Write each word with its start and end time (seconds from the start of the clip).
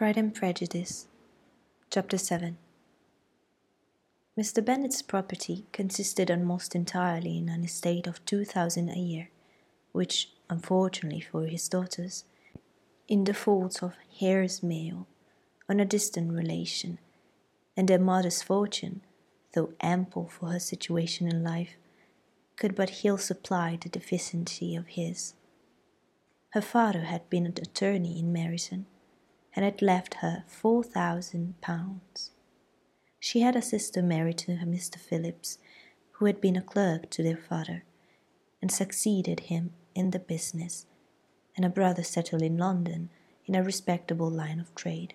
Pride 0.00 0.16
and 0.16 0.34
Prejudice, 0.34 1.08
Chapter 1.90 2.16
7 2.16 2.56
Mr. 4.34 4.64
Bennet's 4.64 5.02
property 5.02 5.66
consisted 5.72 6.30
almost 6.30 6.74
entirely 6.74 7.36
in 7.36 7.50
an 7.50 7.64
estate 7.64 8.06
of 8.06 8.24
two 8.24 8.46
thousand 8.46 8.88
a 8.88 8.98
year, 8.98 9.28
which, 9.92 10.30
unfortunately 10.48 11.20
for 11.20 11.44
his 11.44 11.68
daughters, 11.68 12.24
in 13.08 13.24
default 13.24 13.82
of 13.82 13.92
heirs 14.22 14.62
male 14.62 15.06
on 15.68 15.80
a 15.80 15.84
distant 15.84 16.32
relation, 16.32 16.98
and 17.76 17.86
their 17.86 17.98
modest 17.98 18.42
fortune, 18.42 19.02
though 19.52 19.74
ample 19.82 20.28
for 20.28 20.52
her 20.52 20.60
situation 20.60 21.28
in 21.28 21.44
life, 21.44 21.76
could 22.56 22.74
but 22.74 23.04
ill 23.04 23.18
supply 23.18 23.76
the 23.78 23.90
deficiency 23.90 24.74
of 24.74 24.86
his. 24.86 25.34
Her 26.54 26.62
father 26.62 27.02
had 27.02 27.28
been 27.28 27.44
an 27.44 27.58
attorney 27.60 28.18
in 28.18 28.32
Meryton 28.32 28.86
and 29.54 29.64
had 29.64 29.82
left 29.82 30.14
her 30.14 30.44
four 30.46 30.82
thousand 30.82 31.60
pounds. 31.60 32.30
She 33.18 33.40
had 33.40 33.56
a 33.56 33.62
sister 33.62 34.02
married 34.02 34.38
to 34.38 34.52
a 34.52 34.64
Mr. 34.64 34.96
Phillips, 34.96 35.58
who 36.12 36.26
had 36.26 36.40
been 36.40 36.56
a 36.56 36.62
clerk 36.62 37.10
to 37.10 37.22
their 37.22 37.36
father, 37.36 37.84
and 38.62 38.70
succeeded 38.70 39.40
him 39.40 39.72
in 39.94 40.10
the 40.10 40.18
business, 40.18 40.86
and 41.56 41.64
a 41.64 41.70
brother 41.70 42.02
settled 42.02 42.42
in 42.42 42.56
London 42.56 43.10
in 43.46 43.54
a 43.54 43.62
respectable 43.62 44.30
line 44.30 44.60
of 44.60 44.74
trade. 44.74 45.14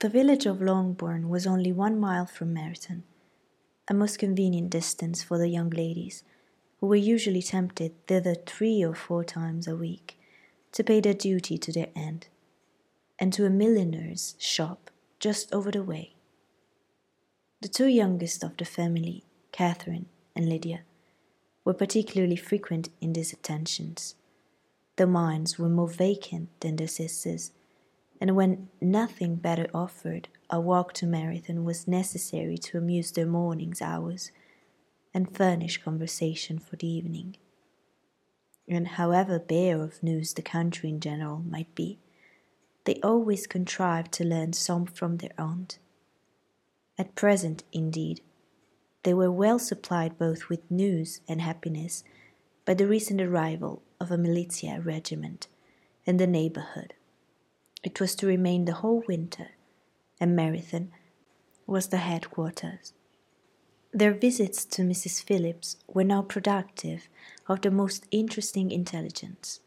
The 0.00 0.08
village 0.08 0.46
of 0.46 0.60
Longbourn 0.60 1.28
was 1.28 1.46
only 1.46 1.72
one 1.72 2.00
mile 2.00 2.26
from 2.26 2.54
Meryton, 2.54 3.02
a 3.88 3.94
most 3.94 4.18
convenient 4.18 4.70
distance 4.70 5.22
for 5.22 5.38
the 5.38 5.48
young 5.48 5.70
ladies, 5.70 6.24
who 6.80 6.86
were 6.86 6.96
usually 6.96 7.42
tempted 7.42 7.94
thither 8.08 8.34
three 8.34 8.82
or 8.82 8.94
four 8.94 9.22
times 9.22 9.68
a 9.68 9.76
week 9.76 10.18
to 10.72 10.82
pay 10.82 11.00
their 11.00 11.14
duty 11.14 11.56
to 11.58 11.70
their 11.70 11.90
aunt 11.94 12.28
and 13.22 13.32
to 13.32 13.46
a 13.46 13.50
milliner's 13.50 14.34
shop 14.36 14.90
just 15.20 15.54
over 15.54 15.70
the 15.70 15.84
way. 15.84 16.16
The 17.60 17.68
two 17.68 17.86
youngest 17.86 18.42
of 18.42 18.56
the 18.56 18.64
family, 18.64 19.22
Catherine 19.52 20.06
and 20.34 20.48
Lydia, 20.48 20.80
were 21.64 21.72
particularly 21.72 22.34
frequent 22.34 22.88
in 23.00 23.12
these 23.12 23.32
attentions. 23.32 24.16
Their 24.96 25.06
minds 25.06 25.56
were 25.56 25.68
more 25.68 25.86
vacant 25.86 26.48
than 26.58 26.74
their 26.74 26.88
sisters', 26.88 27.52
and 28.20 28.34
when 28.34 28.70
nothing 28.80 29.36
better 29.36 29.68
offered, 29.72 30.26
a 30.50 30.60
walk 30.60 30.92
to 30.94 31.06
Meryton 31.06 31.62
was 31.62 31.86
necessary 31.86 32.58
to 32.58 32.76
amuse 32.76 33.12
their 33.12 33.26
morning's 33.26 33.80
hours 33.80 34.32
and 35.14 35.32
furnish 35.32 35.80
conversation 35.80 36.58
for 36.58 36.74
the 36.74 36.88
evening. 36.88 37.36
And 38.66 38.88
however 38.88 39.38
bare 39.38 39.80
of 39.80 40.02
news 40.02 40.32
the 40.32 40.42
country 40.42 40.88
in 40.88 40.98
general 40.98 41.38
might 41.38 41.72
be, 41.76 42.00
they 42.84 43.00
always 43.02 43.46
contrived 43.46 44.12
to 44.12 44.24
learn 44.24 44.52
some 44.52 44.86
from 44.86 45.18
their 45.18 45.32
aunt. 45.38 45.78
At 46.98 47.14
present, 47.14 47.64
indeed, 47.72 48.20
they 49.02 49.14
were 49.14 49.30
well 49.30 49.58
supplied 49.58 50.18
both 50.18 50.48
with 50.48 50.70
news 50.70 51.20
and 51.28 51.40
happiness 51.40 52.04
by 52.64 52.74
the 52.74 52.86
recent 52.86 53.20
arrival 53.20 53.82
of 54.00 54.10
a 54.10 54.18
militia 54.18 54.80
regiment 54.82 55.48
in 56.04 56.16
the 56.16 56.26
neighbourhood. 56.26 56.94
It 57.82 58.00
was 58.00 58.14
to 58.16 58.26
remain 58.26 58.64
the 58.64 58.74
whole 58.74 59.02
winter, 59.08 59.48
and 60.20 60.38
Meryton 60.38 60.88
was 61.66 61.88
the 61.88 61.98
headquarters. 61.98 62.92
Their 63.92 64.14
visits 64.14 64.64
to 64.66 64.82
Mrs. 64.82 65.22
Phillips 65.22 65.76
were 65.86 66.04
now 66.04 66.22
productive 66.22 67.08
of 67.48 67.60
the 67.60 67.70
most 67.70 68.06
interesting 68.10 68.70
intelligence. 68.70 69.60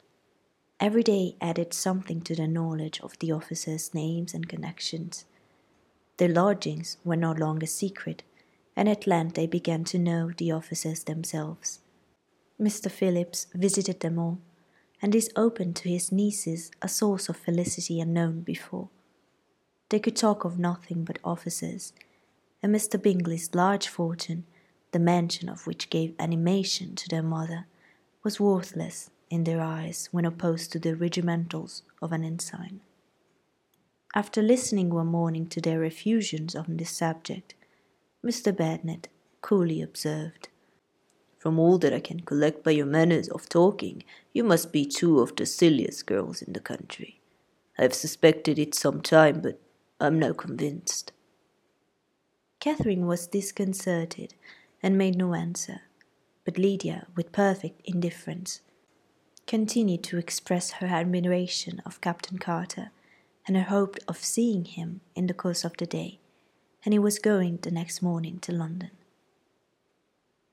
Every 0.77 1.03
day 1.03 1.37
added 1.39 1.73
something 1.73 2.19
to 2.21 2.35
their 2.35 2.47
knowledge 2.47 2.99
of 2.99 3.17
the 3.19 3.31
officers' 3.31 3.93
names 3.93 4.33
and 4.33 4.49
connections. 4.49 5.23
Their 6.17 6.27
lodgings 6.27 6.97
were 7.05 7.15
no 7.15 7.31
longer 7.31 7.65
secret, 7.65 8.23
and 8.75 8.89
at 8.89 9.07
length 9.07 9.35
they 9.35 9.47
began 9.47 9.85
to 9.85 9.97
know 9.97 10.31
the 10.31 10.51
officers 10.51 11.05
themselves. 11.05 11.79
Mr. 12.59 12.91
Phillips 12.91 13.47
visited 13.53 14.01
them 14.01 14.19
all, 14.19 14.39
and 15.01 15.13
this 15.13 15.29
opened 15.37 15.77
to 15.77 15.89
his 15.89 16.11
nieces 16.11 16.71
a 16.81 16.89
source 16.89 17.29
of 17.29 17.37
felicity 17.37 18.01
unknown 18.01 18.41
before. 18.41 18.89
They 19.87 19.99
could 19.99 20.17
talk 20.17 20.43
of 20.43 20.59
nothing 20.59 21.05
but 21.05 21.19
officers, 21.23 21.93
and 22.61 22.75
Mr. 22.75 23.01
Bingley's 23.01 23.55
large 23.55 23.87
fortune, 23.87 24.45
the 24.91 24.99
mention 24.99 25.47
of 25.47 25.67
which 25.67 25.89
gave 25.89 26.15
animation 26.19 26.95
to 26.95 27.07
their 27.07 27.23
mother, 27.23 27.65
was 28.23 28.41
worthless 28.41 29.09
in 29.35 29.43
their 29.43 29.61
eyes 29.61 30.09
when 30.11 30.25
opposed 30.25 30.71
to 30.71 30.79
the 30.79 30.95
regimentals 30.95 31.83
of 32.01 32.11
an 32.11 32.23
ensign. 32.23 32.79
After 34.15 34.41
listening 34.41 34.89
one 34.89 35.07
morning 35.07 35.45
to 35.47 35.59
their 35.59 35.83
effusions 35.83 36.55
on 36.55 36.77
this 36.77 36.91
subject, 36.91 37.53
Mr. 38.23 38.55
Bennet 38.55 39.09
coolly 39.41 39.81
observed, 39.81 40.47
From 41.37 41.59
all 41.59 41.77
that 41.79 41.93
I 41.93 41.99
can 41.99 42.21
collect 42.21 42.63
by 42.63 42.71
your 42.71 42.85
manners 42.85 43.27
of 43.27 43.49
talking, 43.49 44.03
you 44.33 44.43
must 44.43 44.71
be 44.71 44.85
two 44.85 45.19
of 45.19 45.35
the 45.35 45.45
silliest 45.45 46.05
girls 46.07 46.41
in 46.41 46.53
the 46.53 46.61
country. 46.61 47.19
I 47.77 47.81
have 47.81 47.93
suspected 47.93 48.57
it 48.57 48.73
some 48.73 49.01
time, 49.01 49.41
but 49.41 49.59
I 49.99 50.07
am 50.07 50.17
now 50.17 50.31
convinced. 50.31 51.11
Catherine 52.61 53.05
was 53.05 53.27
disconcerted 53.27 54.33
and 54.81 54.97
made 54.97 55.17
no 55.17 55.33
answer, 55.33 55.81
but 56.45 56.57
Lydia, 56.57 57.07
with 57.15 57.33
perfect 57.33 57.81
indifference, 57.83 58.61
continued 59.47 60.03
to 60.03 60.17
express 60.17 60.71
her 60.71 60.87
admiration 60.87 61.81
of 61.85 62.01
Captain 62.01 62.37
Carter 62.39 62.91
and 63.47 63.55
her 63.55 63.63
hope 63.63 63.97
of 64.07 64.17
seeing 64.17 64.65
him 64.65 65.01
in 65.15 65.27
the 65.27 65.33
course 65.33 65.63
of 65.63 65.77
the 65.77 65.85
day, 65.85 66.19
and 66.83 66.93
he 66.93 66.99
was 66.99 67.19
going 67.19 67.59
the 67.61 67.71
next 67.71 68.01
morning 68.01 68.39
to 68.39 68.51
London. 68.51 68.91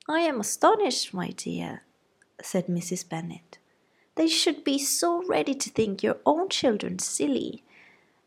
I 0.07 0.19
am 0.19 0.39
astonished, 0.39 1.13
my 1.13 1.29
dear, 1.29 1.83
said 2.41 2.67
Mrs. 2.67 3.07
Bennet. 3.07 3.57
They 4.15 4.27
should 4.27 4.63
be 4.63 4.77
so 4.77 5.23
ready 5.25 5.55
to 5.55 5.69
think 5.69 6.03
your 6.03 6.17
own 6.25 6.49
children 6.49 6.99
silly. 6.99 7.63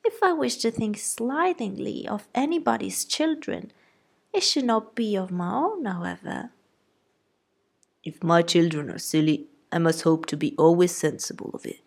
If 0.05 0.23
I 0.23 0.33
wish 0.33 0.57
to 0.59 0.71
think 0.71 0.99
slightingly 0.99 2.09
of 2.09 2.27
anybody's 2.35 3.05
children, 3.05 3.73
it 4.33 4.43
should 4.43 4.65
not 4.65 4.97
be 4.97 5.17
of 5.17 5.31
my 5.31 5.53
own, 5.53 5.85
however. 5.85 6.51
If 8.03 8.23
my 8.23 8.43
children 8.43 8.91
are 8.91 8.99
silly, 8.99 9.47
I 9.77 9.79
must 9.79 10.05
hope 10.05 10.25
to 10.27 10.39
be 10.39 10.55
always 10.57 10.97
sensible 10.97 11.51
of 11.53 11.67
it. 11.67 11.83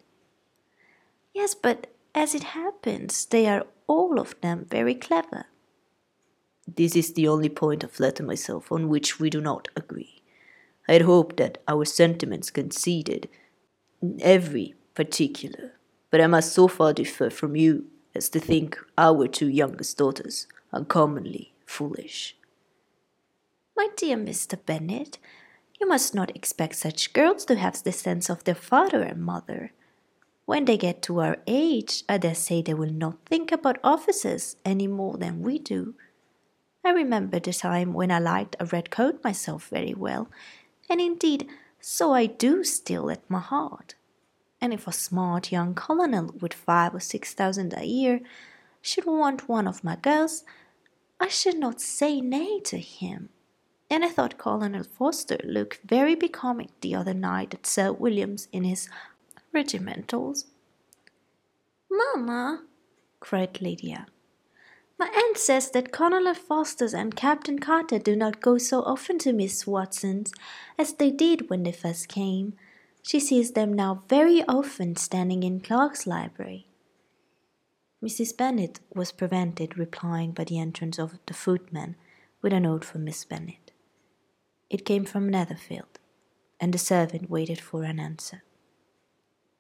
Yes, 1.33 1.55
but 1.55 1.87
as 2.13 2.35
it 2.35 2.43
happens, 2.43 3.25
they 3.25 3.47
are 3.47 3.65
all 3.87 4.19
of 4.19 4.39
them 4.41 4.67
very 4.69 4.93
clever. 4.93 5.45
This 6.67 6.95
is 6.95 7.13
the 7.13 7.27
only 7.27 7.49
point 7.49 7.83
I 7.83 7.87
flatter 7.87 8.21
myself 8.21 8.71
on 8.71 8.89
which 8.89 9.19
we 9.19 9.31
do 9.31 9.41
not 9.41 9.69
agree. 9.75 10.21
I 10.87 10.93
had 10.93 11.01
hoped 11.01 11.37
that 11.37 11.63
our 11.67 11.83
sentiments 11.83 12.51
conceded 12.51 13.27
in 14.03 14.19
every 14.21 14.75
particular, 14.93 15.71
but 16.11 16.21
I 16.21 16.27
must 16.27 16.53
so 16.53 16.67
far 16.67 16.93
differ 16.93 17.31
from 17.31 17.55
you 17.55 17.87
as 18.13 18.29
to 18.29 18.39
think 18.39 18.77
our 18.99 19.27
two 19.27 19.49
youngest 19.49 19.97
daughters 19.97 20.45
uncommonly 20.71 21.53
foolish. 21.65 22.37
My 23.75 23.87
dear 23.97 24.15
Mr. 24.15 24.63
Bennet, 24.63 25.17
you 25.79 25.87
must 25.87 26.13
not 26.13 26.35
expect 26.35 26.75
such 26.75 27.13
girls 27.13 27.45
to 27.45 27.55
have 27.55 27.81
the 27.83 27.91
sense 27.91 28.29
of 28.29 28.43
their 28.43 28.55
father 28.55 29.01
and 29.01 29.23
mother. 29.23 29.71
When 30.45 30.65
they 30.65 30.77
get 30.77 31.01
to 31.03 31.21
our 31.21 31.37
age, 31.47 32.03
I 32.09 32.17
dare 32.17 32.35
say 32.35 32.61
they 32.61 32.73
will 32.73 32.91
not 32.91 33.25
think 33.25 33.51
about 33.51 33.77
officers 33.83 34.57
any 34.65 34.87
more 34.87 35.17
than 35.17 35.41
we 35.41 35.59
do. 35.59 35.93
I 36.83 36.91
remember 36.91 37.39
the 37.39 37.53
time 37.53 37.93
when 37.93 38.11
I 38.11 38.19
liked 38.19 38.55
a 38.59 38.65
red 38.65 38.89
coat 38.89 39.23
myself 39.23 39.67
very 39.67 39.93
well, 39.93 40.27
and 40.89 40.99
indeed, 40.99 41.47
so 41.79 42.13
I 42.13 42.25
do 42.25 42.63
still 42.63 43.11
at 43.11 43.29
my 43.29 43.39
heart. 43.39 43.95
And 44.59 44.73
if 44.73 44.87
a 44.87 44.91
smart 44.91 45.51
young 45.51 45.75
colonel 45.75 46.33
with 46.41 46.53
five 46.53 46.95
or 46.95 46.99
six 46.99 47.33
thousand 47.33 47.73
a 47.77 47.85
year 47.85 48.21
should 48.81 49.05
want 49.05 49.47
one 49.47 49.67
of 49.67 49.83
my 49.83 49.95
girls, 49.95 50.43
I 51.19 51.27
should 51.27 51.57
not 51.57 51.79
say 51.79 52.21
nay 52.21 52.59
to 52.61 52.77
him 52.77 53.29
and 53.89 54.05
I 54.05 54.09
thought 54.09 54.37
Colonel 54.37 54.83
Forster 54.83 55.39
looked 55.43 55.81
very 55.83 56.15
becoming 56.15 56.69
the 56.81 56.95
other 56.95 57.13
night 57.13 57.53
at 57.53 57.65
Sir 57.65 57.91
William's 57.91 58.47
in 58.51 58.63
his 58.63 58.89
regimentals. 59.53 60.45
Mamma, 61.89 62.63
cried 63.19 63.61
Lydia, 63.61 64.07
my 64.99 65.09
aunt 65.15 65.37
says 65.37 65.71
that 65.71 65.93
Colonel 65.93 66.33
Forster's 66.33 66.93
and 66.93 67.15
Captain 67.15 67.57
Carter 67.57 67.99
do 67.99 68.17
not 68.17 68.41
go 68.41 68.57
so 68.57 68.81
often 68.81 69.17
to 69.19 69.31
Miss 69.31 69.65
Watson's 69.65 70.33
as 70.77 70.93
they 70.93 71.09
did 71.09 71.49
when 71.49 71.63
they 71.63 71.71
first 71.71 72.09
came. 72.09 72.53
She 73.01 73.19
sees 73.21 73.53
them 73.53 73.71
now 73.71 74.03
very 74.09 74.43
often 74.43 74.97
standing 74.97 75.43
in 75.43 75.61
Clark's 75.61 76.05
library. 76.05 76.67
Mrs. 78.03 78.35
Bennet 78.35 78.81
was 78.93 79.13
prevented 79.13 79.77
replying 79.77 80.31
by 80.33 80.43
the 80.43 80.59
entrance 80.59 80.99
of 80.99 81.17
the 81.25 81.33
footman 81.33 81.95
with 82.41 82.51
a 82.51 82.59
note 82.59 82.83
for 82.83 82.97
Miss 82.97 83.23
Bennet. 83.23 83.68
It 84.69 84.85
came 84.85 85.05
from 85.05 85.29
Netherfield, 85.29 85.99
and 86.59 86.73
the 86.73 86.77
servant 86.77 87.29
waited 87.29 87.59
for 87.59 87.83
an 87.83 87.99
answer. 87.99 88.43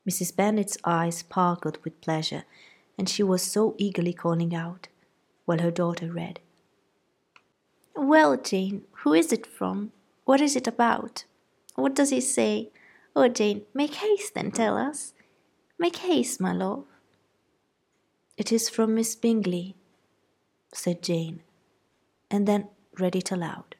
Mrs. 0.07 0.35
Bennet's 0.35 0.77
eyes 0.83 1.17
sparkled 1.17 1.77
with 1.83 2.01
pleasure, 2.01 2.43
and 2.97 3.09
she 3.09 3.23
was 3.23 3.41
so 3.41 3.75
eagerly 3.77 4.13
calling 4.13 4.53
out, 4.53 4.87
while 5.45 5.59
her 5.59 5.71
daughter 5.71 6.11
read. 6.11 6.39
Well, 7.95 8.37
Jane, 8.37 8.83
who 9.03 9.13
is 9.13 9.31
it 9.31 9.45
from? 9.45 9.91
What 10.25 10.41
is 10.41 10.55
it 10.55 10.67
about? 10.67 11.25
What 11.75 11.95
does 11.95 12.11
he 12.11 12.21
say? 12.21 12.71
Oh, 13.15 13.27
Jane, 13.27 13.63
make 13.73 13.95
haste 13.95 14.33
and 14.35 14.53
tell 14.53 14.77
us. 14.77 15.13
Make 15.79 15.97
haste, 15.97 16.39
my 16.39 16.53
love. 16.53 16.85
It 18.37 18.51
is 18.51 18.69
from 18.69 18.95
Miss 18.95 19.15
Bingley, 19.15 19.75
said 20.73 21.01
Jane, 21.01 21.41
and 22.29 22.47
then 22.47 22.69
read 22.97 23.15
it 23.15 23.31
aloud. 23.31 23.75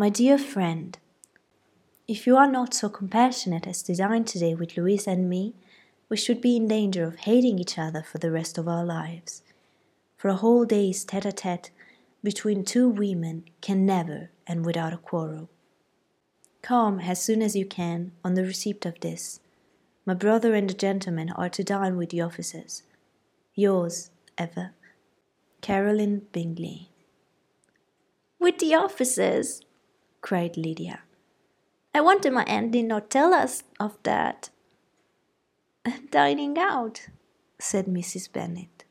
My 0.00 0.08
dear 0.08 0.38
friend, 0.38 0.96
if 2.08 2.26
you 2.26 2.34
are 2.34 2.50
not 2.50 2.72
so 2.72 2.88
compassionate 2.88 3.66
as 3.66 3.82
to 3.82 3.94
dine 3.94 4.24
today 4.24 4.54
with 4.54 4.74
Louisa 4.74 5.10
and 5.10 5.28
me, 5.28 5.52
we 6.08 6.16
should 6.16 6.40
be 6.40 6.56
in 6.56 6.68
danger 6.68 7.04
of 7.04 7.16
hating 7.16 7.58
each 7.58 7.76
other 7.78 8.02
for 8.02 8.16
the 8.16 8.30
rest 8.30 8.56
of 8.56 8.66
our 8.66 8.82
lives. 8.82 9.42
For 10.16 10.28
a 10.28 10.36
whole 10.36 10.64
day's 10.64 11.04
tete 11.04 11.26
a 11.26 11.32
tete 11.32 11.70
between 12.24 12.64
two 12.64 12.88
women 12.88 13.44
can 13.60 13.84
never 13.84 14.30
end 14.46 14.64
without 14.64 14.94
a 14.94 14.96
quarrel. 14.96 15.50
Come 16.62 17.00
as 17.00 17.22
soon 17.22 17.42
as 17.42 17.54
you 17.54 17.66
can 17.66 18.12
on 18.24 18.32
the 18.32 18.44
receipt 18.44 18.86
of 18.86 19.00
this. 19.00 19.40
My 20.06 20.14
brother 20.14 20.54
and 20.54 20.70
the 20.70 20.72
gentlemen 20.72 21.28
are 21.32 21.50
to 21.50 21.62
dine 21.62 21.98
with 21.98 22.08
the 22.08 22.22
officers. 22.22 22.84
Yours 23.54 24.10
ever, 24.38 24.70
Caroline 25.60 26.22
Bingley. 26.32 26.88
With 28.38 28.60
the 28.60 28.74
officers? 28.74 29.60
Cried 30.20 30.56
Lydia. 30.56 31.00
I 31.94 32.00
wonder 32.00 32.30
my 32.30 32.44
aunt 32.44 32.72
did 32.72 32.84
not 32.84 33.10
tell 33.10 33.34
us 33.34 33.62
of 33.78 33.98
that. 34.04 34.50
Dining 36.10 36.58
out, 36.58 37.08
said 37.58 37.86
Mrs. 37.86 38.32
Bennet. 38.32 38.84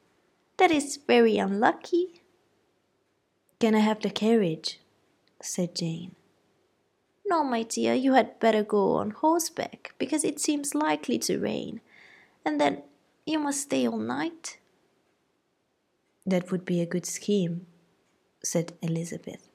That 0.58 0.72
is 0.72 0.98
very 1.08 1.38
unlucky. 1.38 2.22
Can 3.60 3.76
I 3.76 3.80
have 3.80 4.02
the 4.02 4.10
carriage? 4.10 4.80
said 5.42 5.76
Jane. 5.76 6.16
No, 7.26 7.44
my 7.44 7.64
dear, 7.64 7.94
you 7.94 8.14
had 8.14 8.40
better 8.40 8.64
go 8.64 8.94
on 8.94 9.12
horseback, 9.12 9.94
because 10.00 10.24
it 10.24 10.40
seems 10.40 10.74
likely 10.74 11.20
to 11.20 11.38
rain, 11.38 11.80
and 12.44 12.60
then 12.60 12.82
you 13.26 13.38
must 13.38 13.62
stay 13.62 13.88
all 13.88 14.00
night. 14.00 14.58
That 16.26 16.52
would 16.52 16.66
be 16.66 16.82
a 16.82 16.88
good 16.88 17.06
scheme, 17.06 17.68
said 18.44 18.74
Elizabeth, 18.82 19.49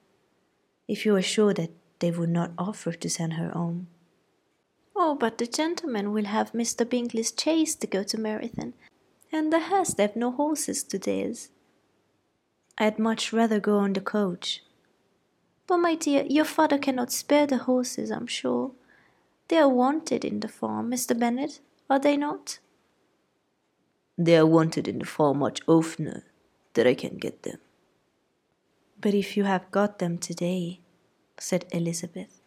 if 0.89 1.05
you 1.05 1.15
are 1.17 1.23
sure 1.23 1.55
that 1.55 1.71
they 1.99 2.11
would 2.11 2.31
not 2.31 2.53
offer 2.59 2.93
to 2.93 3.09
send 3.09 3.35
her 3.35 3.51
home. 3.51 3.87
Oh, 4.97 5.15
but 5.15 5.39
the 5.39 5.47
gentlemen 5.47 6.13
will 6.13 6.27
have 6.27 6.53
Mr. 6.53 6.89
Bingley's 6.89 7.33
chaise 7.37 7.75
to 7.77 7.87
go 7.87 8.03
to 8.05 8.17
Meryton, 8.17 8.75
and 9.33 9.53
the 9.53 9.61
Hursts 9.61 9.99
have 9.99 10.15
no 10.15 10.31
horses 10.31 10.85
to 10.85 10.99
theirs. 10.99 11.49
I'd 12.79 12.99
much 12.99 13.33
rather 13.33 13.61
go 13.61 13.79
on 13.79 13.93
the 13.93 14.01
coach. 14.01 14.63
But, 15.67 15.79
my 15.79 15.95
dear, 15.95 16.25
your 16.29 16.45
father 16.45 16.79
cannot 16.79 17.11
spare 17.11 17.47
the 17.47 17.59
horses, 17.59 18.11
I'm 18.11 18.27
sure. 18.27 18.73
They 19.49 19.59
are 19.59 19.69
wanted 19.69 20.25
in 20.25 20.41
the 20.41 20.49
farm, 20.49 20.91
Mr. 20.91 21.19
Bennet, 21.19 21.61
are 21.89 21.99
they 21.99 22.17
not? 22.17 22.59
They 24.17 24.37
are 24.37 24.47
wanted 24.47 24.87
in 24.87 24.99
the 24.99 25.07
farm 25.07 25.39
much 25.39 25.61
oftener 25.67 26.25
than 26.75 26.87
I 26.87 26.95
can 26.95 27.17
get 27.17 27.43
them. 27.43 27.59
But 29.05 29.13
if 29.13 29.37
you 29.37 29.45
have 29.45 29.71
got 29.71 29.99
them 29.99 30.17
today, 30.17 30.81
said 31.39 31.67
Elizabeth, 31.73 32.41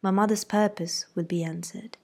my 0.00 0.12
mother's 0.12 0.44
purpose 0.44 1.06
will 1.16 1.24
be 1.24 1.42
answered. 1.42 1.98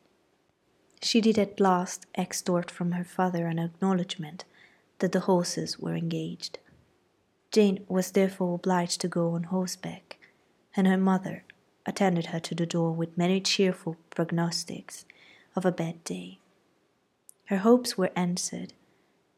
She 1.01 1.21
did 1.21 1.39
at 1.39 1.61
last 1.61 2.05
extort 2.17 2.73
from 2.73 2.91
her 2.91 3.05
father 3.05 3.47
an 3.47 3.61
acknowledgment 3.61 4.47
that 4.99 5.13
the 5.13 5.21
horses 5.31 5.79
were 5.79 5.95
engaged. 5.95 6.59
Jane 7.53 7.85
was 7.87 8.11
therefore 8.11 8.57
obliged 8.57 9.01
to 9.03 9.07
go 9.07 9.31
on 9.37 9.45
horseback, 9.45 10.19
and 10.75 10.89
her 10.89 10.99
mother 10.99 11.45
attended 11.87 12.27
her 12.27 12.41
to 12.41 12.55
the 12.57 12.67
door 12.67 12.91
with 12.91 13.17
many 13.17 13.41
cheerful 13.41 13.97
prognostics 14.11 15.05
of 15.55 15.65
a 15.65 15.71
bad 15.71 16.03
day. 16.03 16.41
Her 17.45 17.59
hopes 17.59 17.97
were 17.97 18.11
answered. 18.17 18.73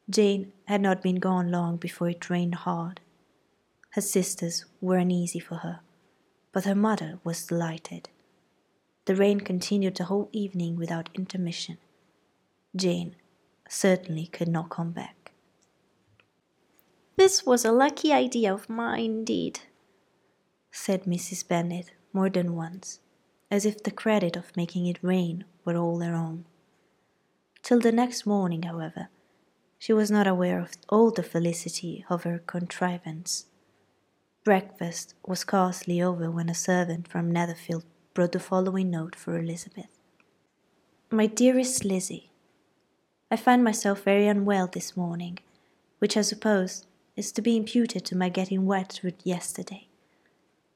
Jane 0.09 0.55
had 0.65 0.81
not 0.81 1.03
been 1.03 1.17
gone 1.17 1.51
long 1.51 1.77
before 1.77 2.09
it 2.09 2.31
rained 2.31 2.55
hard. 2.55 3.01
Her 3.97 4.03
sisters 4.03 4.67
were 4.83 4.99
uneasy 4.99 5.39
for 5.39 5.55
her, 5.55 5.81
but 6.53 6.67
her 6.67 6.75
mother 6.75 7.19
was 7.25 7.47
delighted. 7.47 8.11
The 9.07 9.17
rain 9.17 9.41
continued 9.41 9.97
the 9.97 10.05
whole 10.05 10.29
evening 10.33 10.77
without 10.77 11.09
intermission. 11.15 11.79
Jane 12.77 13.17
certainly 13.71 14.27
could 14.27 14.49
not 14.49 14.69
come 14.69 14.91
back. 14.91 15.33
This 17.17 17.47
was 17.47 17.65
a 17.65 17.73
lucky 17.73 18.13
idea 18.13 18.53
of 18.53 18.69
mine, 18.69 19.03
indeed, 19.03 19.61
said 20.71 21.05
Mrs. 21.05 21.49
Bennet 21.49 21.93
more 22.13 22.29
than 22.29 22.55
once, 22.55 23.01
as 23.51 23.65
if 23.65 23.83
the 23.83 23.91
credit 23.91 24.37
of 24.37 24.55
making 24.59 24.85
it 24.85 24.99
rain 25.01 25.47
were 25.65 25.79
all 25.79 25.97
their 25.97 26.15
own. 26.15 26.45
Till 27.63 27.81
the 27.81 27.93
next 27.93 28.27
morning, 28.27 28.65
however, 28.65 29.09
she 29.79 29.95
was 29.95 30.11
not 30.11 30.27
aware 30.27 30.61
of 30.61 30.73
all 30.91 31.11
the 31.11 31.23
felicity 31.23 32.05
of 32.11 32.25
her 32.25 32.41
contrivance. 32.41 33.47
Breakfast 34.47 35.15
was 35.27 35.41
scarcely 35.41 36.01
over 36.01 36.31
when 36.31 36.49
a 36.49 36.55
servant 36.55 37.09
from 37.09 37.33
Netherfield 37.33 37.85
brought 38.15 38.31
the 38.31 38.39
following 38.39 38.93
note 38.93 39.17
for 39.17 39.37
Elizabeth. 39.37 39.99
My 41.11 41.27
dearest 41.27 41.85
Lizzie, 41.85 42.31
I 43.29 43.35
find 43.35 43.65
myself 43.65 44.05
very 44.05 44.29
unwell 44.29 44.69
this 44.69 44.97
morning, 44.97 45.41
which 45.99 46.17
I 46.17 46.21
suppose 46.21 46.87
is 47.17 47.33
to 47.33 47.43
be 47.43 47.57
imputed 47.57 48.05
to 48.05 48.17
my 48.17 48.29
getting 48.29 48.67
wet 48.67 48.93
through 48.93 49.15
yesterday. 49.25 49.89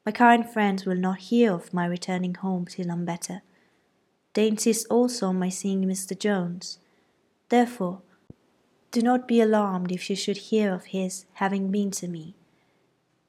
My 0.05 0.11
kind 0.11 0.51
friends 0.51 0.85
will 0.85 0.97
not 0.97 1.19
hear 1.31 1.53
of 1.53 1.73
my 1.73 1.87
returning 1.87 2.35
home 2.35 2.67
till 2.67 2.91
I'm 2.91 3.05
better. 3.05 3.43
They 4.35 4.49
insist 4.49 4.89
also 4.91 5.29
on 5.29 5.39
my 5.39 5.49
seeing 5.49 5.85
Mr. 5.85 6.19
Jones. 6.19 6.81
Therefore, 7.51 8.03
do 8.91 9.01
not 9.01 9.29
be 9.29 9.41
alarmed 9.41 9.93
if 9.93 10.11
you 10.11 10.17
should 10.17 10.51
hear 10.51 10.75
of 10.75 10.87
his 10.87 11.27
having 11.35 11.71
been 11.71 11.93
to 11.93 12.09
me 12.09 12.35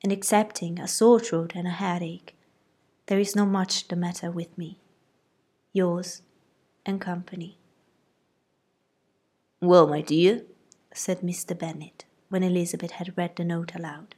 and 0.04 0.12
excepting 0.12 0.80
a 0.80 0.88
sore 0.88 1.20
throat 1.20 1.54
and 1.56 1.68
a 1.68 1.72
headache, 1.72 2.36
there 3.08 3.20
is 3.20 3.36
not 3.36 3.48
much 3.48 3.88
the 3.88 3.96
matter 3.96 4.32
with 4.32 4.58
me. 4.58 4.78
Yours 5.74 6.22
and 6.86 7.00
company. 7.00 7.58
Well, 9.62 9.88
my 9.88 10.02
dear, 10.02 10.44
said 10.94 11.22
Mr. 11.22 11.58
Bennet, 11.58 12.06
when 12.30 12.44
Elizabeth 12.44 12.92
had 12.92 13.18
read 13.18 13.36
the 13.36 13.44
note 13.44 13.76
aloud, 13.76 14.16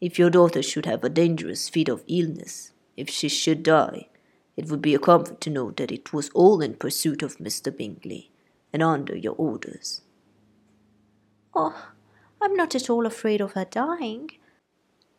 if 0.00 0.18
your 0.18 0.30
daughter 0.30 0.62
should 0.62 0.86
have 0.86 1.02
a 1.04 1.08
dangerous 1.08 1.68
fit 1.68 1.88
of 1.88 2.04
illness, 2.06 2.72
if 2.96 3.10
she 3.10 3.28
should 3.28 3.62
die, 3.62 4.08
it 4.56 4.70
would 4.70 4.80
be 4.80 4.94
a 4.94 4.98
comfort 4.98 5.40
to 5.42 5.50
know 5.50 5.70
that 5.72 5.92
it 5.92 6.12
was 6.12 6.30
all 6.30 6.60
in 6.60 6.74
pursuit 6.74 7.22
of 7.22 7.36
Mr. 7.38 7.76
Bingley, 7.76 8.30
and 8.72 8.82
under 8.82 9.16
your 9.16 9.34
orders. 9.34 10.02
Oh, 11.54 11.90
I'm 12.40 12.54
not 12.54 12.74
at 12.74 12.88
all 12.88 13.06
afraid 13.06 13.40
of 13.40 13.52
her 13.52 13.64
dying. 13.64 14.30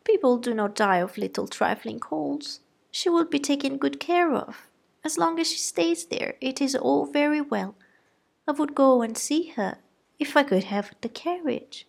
People 0.04 0.38
do 0.38 0.54
not 0.54 0.74
die 0.74 0.98
of 0.98 1.18
little 1.18 1.46
trifling 1.46 2.00
colds. 2.00 2.60
She 2.90 3.08
will 3.08 3.24
be 3.24 3.38
taken 3.38 3.76
good 3.76 4.00
care 4.00 4.32
of. 4.32 4.68
As 5.04 5.18
long 5.18 5.38
as 5.38 5.50
she 5.50 5.58
stays 5.58 6.06
there, 6.06 6.36
it 6.40 6.60
is 6.60 6.74
all 6.74 7.06
very 7.06 7.40
well. 7.40 7.74
I 8.46 8.52
would 8.52 8.74
go 8.74 9.02
and 9.02 9.16
see 9.16 9.48
her, 9.56 9.78
if 10.18 10.36
I 10.36 10.42
could 10.42 10.64
have 10.64 10.92
the 11.00 11.08
carriage. 11.08 11.86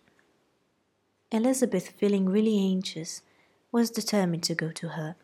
Elizabeth, 1.30 1.88
feeling 1.88 2.28
really 2.28 2.58
anxious, 2.58 3.22
was 3.70 3.90
determined 3.90 4.42
to 4.44 4.54
go 4.54 4.70
to 4.70 4.88
her, 4.90 5.16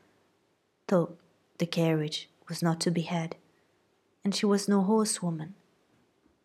though 0.87 1.16
the 1.59 1.66
carriage 1.66 2.28
was 2.49 2.62
not 2.62 2.80
to 2.80 2.90
be 2.90 3.02
had, 3.02 3.37
and 4.25 4.35
she 4.35 4.47
was 4.47 4.68
no 4.68 4.83
horsewoman. 4.83 5.54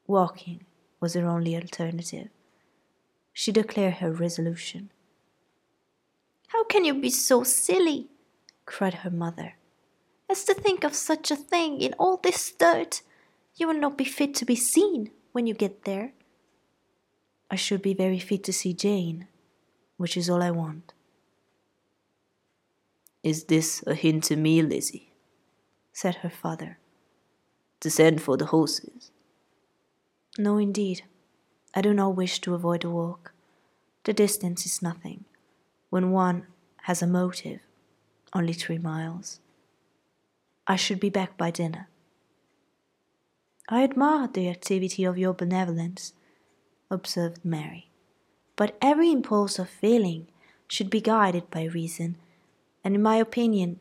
Walking 0.05 0.65
was 0.99 1.13
her 1.13 1.25
only 1.25 1.55
alternative. 1.55 2.29
She 3.31 3.51
declared 3.51 3.95
her 3.95 4.11
resolution. 4.11 4.91
How 6.53 6.63
can 6.63 6.85
you 6.85 6.93
be 6.93 7.09
so 7.09 7.43
silly? 7.43 8.09
cried 8.67 8.93
her 9.01 9.09
mother. 9.09 9.55
As 10.29 10.43
to 10.45 10.53
think 10.53 10.83
of 10.83 10.93
such 10.93 11.31
a 11.31 11.35
thing 11.35 11.81
in 11.81 11.93
all 11.93 12.17
this 12.17 12.51
dirt! 12.51 13.01
You 13.55 13.67
will 13.67 13.79
not 13.79 13.97
be 13.97 14.05
fit 14.05 14.35
to 14.35 14.45
be 14.45 14.55
seen 14.55 15.09
when 15.31 15.47
you 15.47 15.55
get 15.55 15.83
there. 15.83 16.13
I 17.49 17.55
should 17.55 17.81
be 17.81 17.95
very 17.95 18.19
fit 18.19 18.43
to 18.45 18.53
see 18.53 18.73
Jane, 18.73 19.27
which 19.97 20.15
is 20.15 20.29
all 20.29 20.43
I 20.43 20.51
want. 20.51 20.93
Is 23.23 23.45
this 23.45 23.83
a 23.87 23.95
hint 23.95 24.25
to 24.25 24.35
me, 24.35 24.61
Lizzie? 24.61 25.13
said 25.91 26.15
her 26.17 26.29
father. 26.29 26.77
To 27.79 27.89
send 27.89 28.21
for 28.21 28.37
the 28.37 28.47
horses? 28.47 29.09
No, 30.37 30.57
indeed. 30.57 31.01
I 31.73 31.81
do 31.81 31.95
not 31.95 32.15
wish 32.15 32.39
to 32.41 32.53
avoid 32.53 32.83
a 32.83 32.91
walk. 32.91 33.33
The 34.03 34.13
distance 34.13 34.67
is 34.67 34.81
nothing 34.81 35.25
when 35.93 36.09
one 36.09 36.47
has 36.87 37.03
a 37.03 37.05
motive, 37.05 37.59
only 38.33 38.51
three 38.51 38.79
miles. 38.79 39.39
I 40.65 40.75
should 40.75 40.99
be 40.99 41.11
back 41.11 41.37
by 41.37 41.51
dinner. 41.51 41.87
I 43.69 43.83
admire 43.83 44.27
the 44.27 44.49
activity 44.49 45.03
of 45.03 45.19
your 45.19 45.35
benevolence, 45.35 46.13
observed 46.89 47.45
Mary. 47.45 47.91
But 48.55 48.75
every 48.81 49.11
impulse 49.11 49.59
of 49.59 49.69
feeling 49.69 50.25
should 50.67 50.89
be 50.89 50.99
guided 50.99 51.51
by 51.51 51.65
reason, 51.65 52.15
and 52.83 52.95
in 52.95 53.03
my 53.03 53.17
opinion, 53.17 53.77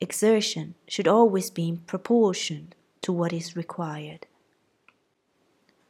exertion 0.00 0.76
should 0.86 1.08
always 1.08 1.50
be 1.50 1.66
in 1.66 1.78
proportion 1.78 2.72
to 3.02 3.12
what 3.12 3.32
is 3.32 3.56
required. 3.56 4.28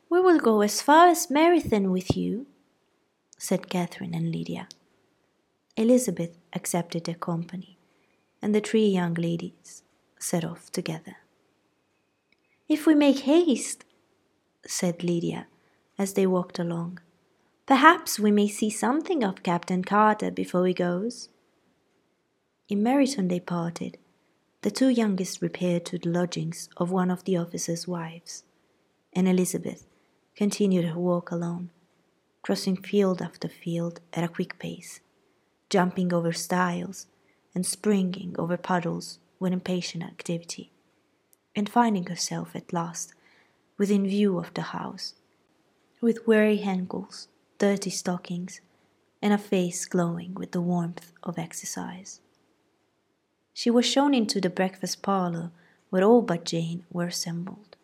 We 0.09 0.23
will 0.23 0.39
go 0.39 0.63
as 0.63 0.81
far 0.81 1.09
as 1.09 1.27
Meryton 1.27 1.91
with 1.91 2.17
you, 2.17 2.47
said 3.37 3.69
Catherine 3.69 4.15
and 4.15 4.33
Lydia. 4.33 4.67
Elizabeth 5.78 6.37
accepted 6.52 7.04
their 7.04 7.14
company, 7.14 7.78
and 8.42 8.52
the 8.52 8.61
three 8.61 8.88
young 8.88 9.14
ladies 9.14 9.85
set 10.18 10.44
off 10.44 10.73
together. 10.73 11.18
If 12.68 12.85
we 12.85 12.97
make 12.97 13.20
haste, 13.20 13.85
said 14.66 15.04
Lydia 15.04 15.47
as 15.97 16.14
they 16.14 16.26
walked 16.26 16.58
along, 16.58 16.99
perhaps 17.64 18.18
we 18.18 18.32
may 18.32 18.49
see 18.49 18.70
something 18.70 19.23
of 19.23 19.44
Captain 19.44 19.85
Carter 19.85 20.32
before 20.32 20.66
he 20.66 20.75
goes. 20.75 21.28
In 22.68 22.82
Meryton 22.82 23.28
they 23.28 23.38
parted. 23.38 23.99
The 24.62 24.73
two 24.73 24.88
youngest 24.88 25.40
repaired 25.40 25.87
to 25.87 25.99
the 25.99 26.11
lodgings 26.11 26.68
of 26.76 26.90
one 26.90 27.08
of 27.12 27.23
the 27.23 27.37
officers' 27.37 27.87
wives, 27.87 28.42
and 29.12 29.28
Elizabeth 29.28 29.87
continued 30.35 30.87
her 30.87 30.99
walk 30.99 31.30
alone, 31.30 31.70
crossing 32.42 32.76
field 32.76 33.23
after 33.23 33.49
field 33.49 34.00
at 34.12 34.25
a 34.25 34.28
quick 34.28 34.58
pace, 34.58 34.99
jumping 35.71 36.13
over 36.13 36.33
stiles 36.33 37.07
and 37.55 37.65
springing 37.67 38.35
over 38.39 38.57
puddles 38.57 39.19
with 39.39 39.53
impatient 39.53 40.03
activity, 40.03 40.73
and 41.55 41.69
finding 41.69 42.07
herself 42.07 42.55
at 42.55 42.73
last 42.73 43.15
within 43.77 44.07
view 44.07 44.39
of 44.39 44.53
the 44.55 44.63
house, 44.63 45.15
with 46.01 46.27
weary 46.27 46.61
ankles, 46.61 47.29
dirty 47.59 47.91
stockings, 47.91 48.61
and 49.21 49.33
a 49.33 49.39
face 49.39 49.85
glowing 49.85 50.35
with 50.35 50.53
the 50.53 50.61
warmth 50.61 51.13
of 51.23 51.39
exercise. 51.39 52.21
She 53.53 53.71
was 53.71 53.85
shown 53.85 54.15
into 54.15 54.41
the 54.41 54.51
breakfast 54.51 55.03
parlour 55.03 55.51
where 55.91 56.05
all 56.05 56.23
but 56.23 56.45
Jane 56.45 56.85
were 56.93 57.07
assembled 57.07 57.77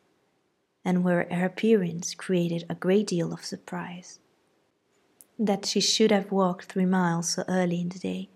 and 0.85 1.03
where 1.03 1.27
her 1.31 1.47
appearance 1.47 2.15
created 2.15 2.65
a 2.69 2.75
great 2.75 3.07
deal 3.07 3.33
of 3.33 3.45
surprise. 3.45 4.19
That 5.39 5.67
she 5.67 5.81
should 5.81 6.11
have 6.13 6.31
walked 6.31 6.67
three 6.67 6.87
miles 6.87 7.31
so 7.31 7.45
early 7.49 7.81
in 7.81 7.89
the 7.89 7.99
day, 7.99 8.31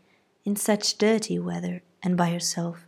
in 0.45 0.57
such 0.57 0.99
dirty 0.99 1.39
weather, 1.39 1.83
and 2.03 2.17
by 2.17 2.31
herself, 2.31 2.87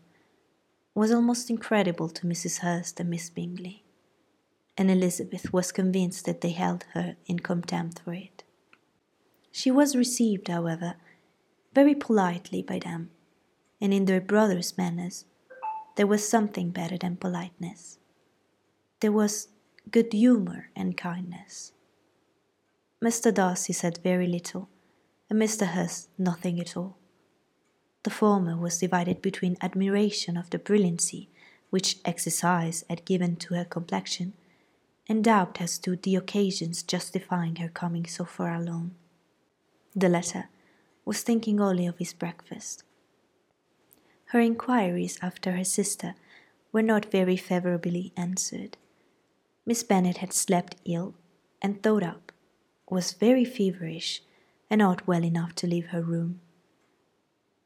was 0.94 1.12
almost 1.12 1.48
incredible 1.48 2.08
to 2.08 2.26
Mrs. 2.26 2.58
Hurst 2.58 2.98
and 2.98 3.08
Miss 3.08 3.30
Bingley, 3.30 3.84
and 4.76 4.90
Elizabeth 4.90 5.52
was 5.52 5.70
convinced 5.70 6.24
that 6.24 6.40
they 6.40 6.50
held 6.50 6.84
her 6.94 7.16
in 7.26 7.38
contempt 7.38 8.00
for 8.00 8.12
it. 8.12 8.42
She 9.52 9.70
was 9.70 9.96
received, 9.96 10.48
however, 10.48 10.96
very 11.72 11.94
politely 11.94 12.62
by 12.62 12.80
them, 12.80 13.10
and 13.80 13.94
in 13.94 14.06
their 14.06 14.20
brother's 14.20 14.76
manners 14.76 15.24
there 15.96 16.06
was 16.06 16.28
something 16.28 16.70
better 16.70 16.98
than 16.98 17.16
politeness. 17.16 17.98
There 19.00 19.12
was 19.12 19.48
good 19.90 20.12
humour 20.12 20.70
and 20.74 20.96
kindness. 20.96 21.72
Mr. 23.02 23.32
Darcy 23.32 23.72
said 23.72 23.98
very 24.02 24.26
little, 24.26 24.68
and 25.30 25.40
Mr. 25.40 25.68
Hurst 25.68 26.10
nothing 26.18 26.60
at 26.60 26.76
all. 26.76 26.98
The 28.02 28.10
former 28.10 28.56
was 28.56 28.78
divided 28.78 29.22
between 29.22 29.56
admiration 29.60 30.36
of 30.36 30.50
the 30.50 30.58
brilliancy 30.58 31.30
which 31.70 31.98
exercise 32.04 32.84
had 32.90 33.04
given 33.04 33.36
to 33.36 33.54
her 33.54 33.64
complexion, 33.64 34.34
and 35.08 35.24
doubt 35.24 35.60
as 35.60 35.78
to 35.78 35.96
the 35.96 36.16
occasions 36.16 36.82
justifying 36.82 37.56
her 37.56 37.68
coming 37.68 38.06
so 38.06 38.24
far 38.24 38.54
alone. 38.54 38.94
The 39.94 40.08
latter 40.08 40.48
was 41.04 41.22
thinking 41.22 41.60
only 41.60 41.86
of 41.86 41.98
his 41.98 42.12
breakfast. 42.12 42.84
Her 44.26 44.40
inquiries 44.40 45.18
after 45.22 45.52
her 45.52 45.64
sister 45.64 46.14
were 46.70 46.82
not 46.82 47.10
very 47.10 47.36
favourably 47.36 48.12
answered. 48.16 48.76
Miss 49.64 49.82
Bennet 49.82 50.18
had 50.18 50.32
slept 50.32 50.76
ill, 50.84 51.14
and 51.62 51.82
thought 51.82 52.02
up, 52.02 52.32
was 52.90 53.12
very 53.12 53.44
feverish, 53.44 54.22
and 54.68 54.80
not 54.80 55.06
well 55.06 55.24
enough 55.24 55.54
to 55.54 55.66
leave 55.66 55.86
her 55.86 56.02
room. 56.02 56.40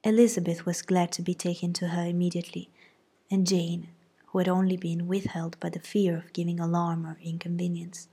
Elizabeth 0.04 0.66
was 0.66 0.82
glad 0.82 1.10
to 1.12 1.22
be 1.22 1.34
taken 1.34 1.72
to 1.72 1.88
her 1.88 2.04
immediately, 2.06 2.68
and 3.30 3.46
Jane, 3.46 3.88
who 4.26 4.38
had 4.38 4.48
only 4.48 4.76
been 4.76 5.08
withheld 5.08 5.58
by 5.60 5.70
the 5.70 5.80
fear 5.80 6.16
of 6.16 6.32
giving 6.34 6.60
alarm 6.60 7.06
or 7.06 7.18
inconvenience, 7.22 8.08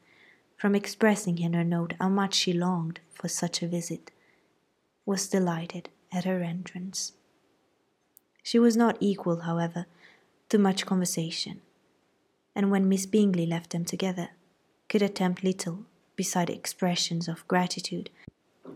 from 0.56 0.74
expressing 0.74 1.38
in 1.38 1.54
her 1.54 1.66
note 1.66 1.94
how 2.00 2.08
much 2.08 2.34
she 2.34 2.54
longed 2.54 3.02
for 3.14 3.28
such 3.28 3.62
a 3.62 3.68
visit, 3.68 4.12
was 5.06 5.28
delighted 5.28 5.90
at 6.14 6.24
her 6.24 6.42
entrance. 6.42 7.14
She 8.42 8.58
was 8.58 8.78
not 8.78 8.98
equal, 9.02 9.42
however, 9.42 9.86
to 10.50 10.58
much 10.58 10.86
conversation, 10.86 11.62
and 12.56 12.72
when 12.72 12.88
Miss 12.88 13.06
Bingley 13.06 13.46
left 13.46 13.72
them 13.72 13.84
together, 13.84 14.30
could 14.88 15.02
attempt 15.02 15.44
little 15.44 15.86
beside 16.22 16.52
expressions 16.52 17.28
of 17.28 17.48
gratitude 17.48 18.08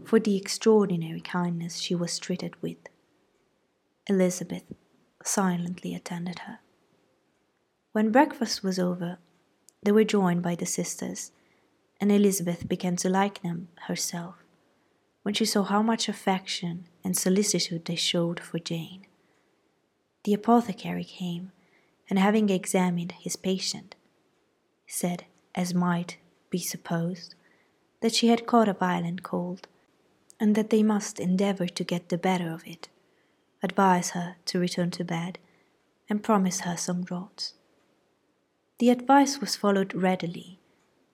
for 0.04 0.20
the 0.20 0.36
extraordinary 0.36 1.22
kindness 1.22 1.78
she 1.78 1.94
was 1.94 2.18
treated 2.18 2.60
with. 2.60 2.78
Elizabeth 4.08 4.64
silently 5.24 5.94
attended 5.94 6.40
her. 6.40 6.58
When 7.92 8.12
breakfast 8.12 8.64
was 8.64 8.80
over, 8.80 9.20
they 9.84 9.92
were 9.92 10.04
joined 10.04 10.42
by 10.42 10.56
the 10.56 10.66
sisters, 10.66 11.32
and 12.02 12.12
Elizabeth 12.12 12.68
began 12.68 12.96
to 12.96 13.10
like 13.10 13.44
them 13.44 13.68
herself 13.88 14.38
when 15.22 15.36
she 15.36 15.46
saw 15.46 15.62
how 15.62 15.84
much 15.84 16.10
affection 16.10 16.88
and 17.04 17.16
solicitude 17.16 17.86
they 17.86 17.96
showed 17.96 18.40
for 18.40 18.58
Jane. 18.58 19.06
The 20.24 20.34
apothecary 20.34 21.04
came 21.04 21.52
and 22.10 22.18
having 22.18 22.50
examined 22.50 23.12
his 23.12 23.36
patient, 23.36 23.94
said, 24.88 25.26
as 25.54 25.76
might 25.76 26.18
be 26.50 26.60
supposed, 26.60 27.36
that 28.02 28.14
she 28.14 28.28
had 28.28 28.46
caught 28.46 28.68
a 28.68 28.74
violent 28.74 29.24
cold, 29.24 29.68
and 30.40 30.56
that 30.56 30.70
they 30.70 30.84
must 30.84 31.20
endeavour 31.20 31.68
to 31.68 31.84
get 31.84 32.10
the 32.10 32.18
better 32.18 32.52
of 32.52 32.66
it, 32.66 32.90
advise 33.64 34.12
her 34.12 34.36
to 34.46 34.60
return 34.60 34.92
to 34.92 35.04
bed, 35.04 35.40
and 36.10 36.24
promise 36.24 36.62
her 36.62 36.78
some 36.78 37.04
draughts. 37.04 37.54
The 38.80 38.90
advice 38.90 39.40
was 39.40 39.56
followed 39.56 39.94
readily, 39.94 40.60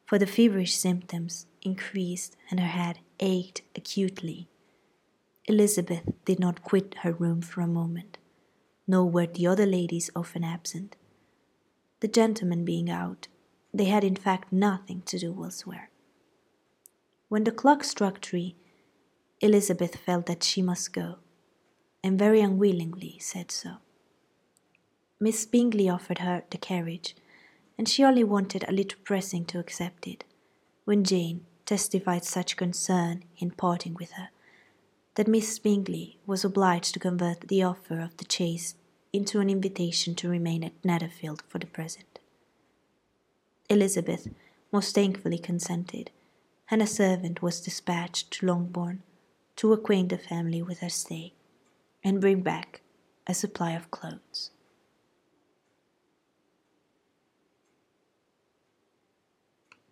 for 0.05 0.17
the 0.17 0.27
feverish 0.27 0.75
symptoms 0.75 1.45
increased 1.61 2.35
and 2.49 2.59
her 2.59 2.67
head 2.67 2.99
ached 3.19 3.61
acutely. 3.75 4.47
Elizabeth 5.45 6.03
did 6.25 6.39
not 6.39 6.63
quit 6.63 6.95
her 7.03 7.13
room 7.13 7.41
for 7.41 7.61
a 7.61 7.67
moment 7.67 8.17
nor 8.91 9.05
were 9.05 9.25
the 9.25 9.47
other 9.47 9.65
ladies 9.65 10.09
often 10.15 10.43
absent. 10.43 10.97
The 12.01 12.09
gentlemen 12.09 12.65
being 12.65 12.89
out, 12.89 13.29
they 13.73 13.85
had 13.85 14.03
in 14.03 14.15
fact 14.15 14.51
nothing 14.51 15.01
to 15.03 15.17
do 15.19 15.43
elsewhere. 15.43 15.89
When 17.29 17.43
the 17.43 17.51
clock 17.51 17.83
struck 17.83 18.21
three, 18.21 18.55
Elizabeth 19.39 19.95
felt 19.95 20.25
that 20.25 20.43
she 20.43 20.61
must 20.61 20.93
go, 20.93 21.15
and 22.03 22.19
very 22.19 22.41
unwillingly 22.41 23.17
said 23.19 23.51
so. 23.51 23.77
Miss 25.19 25.45
Bingley 25.45 25.89
offered 25.89 26.19
her 26.19 26.43
the 26.49 26.57
carriage, 26.57 27.15
and 27.77 27.87
she 27.87 28.03
only 28.03 28.23
wanted 28.23 28.65
a 28.67 28.73
little 28.73 28.99
pressing 29.03 29.45
to 29.45 29.59
accept 29.59 30.07
it, 30.07 30.23
when 30.85 31.03
Jane 31.03 31.45
testified 31.65 32.25
such 32.25 32.57
concern 32.57 33.23
in 33.37 33.51
parting 33.51 33.93
with 33.93 34.11
her 34.11 34.29
that 35.15 35.27
Miss 35.27 35.59
Bingley 35.59 36.17
was 36.25 36.45
obliged 36.45 36.93
to 36.93 36.99
convert 36.99 37.47
the 37.47 37.63
offer 37.63 37.99
of 37.99 38.15
the 38.17 38.25
chaise 38.29 38.75
into 39.11 39.39
an 39.39 39.49
invitation 39.49 40.15
to 40.15 40.29
remain 40.29 40.63
at 40.63 40.85
Netherfield 40.85 41.43
for 41.47 41.59
the 41.59 41.67
present. 41.67 42.10
Elizabeth 43.71 44.27
most 44.73 44.93
thankfully 44.93 45.37
consented, 45.37 46.11
and 46.69 46.81
a 46.81 46.85
servant 46.85 47.41
was 47.41 47.61
dispatched 47.61 48.29
to 48.29 48.45
Longbourn 48.45 49.01
to 49.55 49.71
acquaint 49.71 50.09
the 50.09 50.17
family 50.17 50.61
with 50.61 50.79
her 50.79 50.89
stay 50.89 51.31
and 52.03 52.19
bring 52.19 52.41
back 52.41 52.81
a 53.25 53.33
supply 53.33 53.71
of 53.71 53.89
clothes. 53.89 54.51